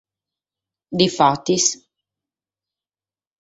[1.01, 1.67] Difatis.